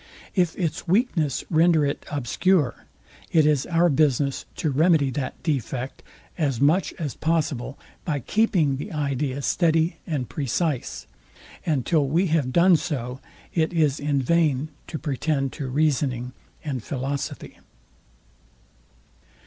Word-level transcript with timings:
If 0.33 0.57
its 0.57 0.87
weakness 0.87 1.43
render 1.51 1.85
it 1.85 2.07
obscure, 2.11 2.87
it 3.31 3.45
is 3.45 3.67
our 3.67 3.87
business 3.87 4.45
to 4.55 4.71
remedy 4.71 5.11
that 5.11 5.35
defect, 5.43 6.01
as 6.39 6.59
much 6.59 6.91
as 6.93 7.13
possible, 7.13 7.77
by 8.03 8.19
keeping 8.21 8.77
the 8.77 8.91
idea 8.93 9.43
steady 9.43 9.97
and 10.07 10.27
precise; 10.27 11.05
and 11.67 11.85
till 11.85 12.07
we 12.07 12.25
have 12.33 12.51
done 12.51 12.77
so, 12.77 13.19
it 13.53 13.73
is 13.73 13.99
in 13.99 14.23
vain 14.23 14.69
to 14.87 14.97
pretend 14.97 15.53
to 15.53 15.67
reasoning 15.67 16.33
and 16.65 16.83
philosophy. 16.83 17.59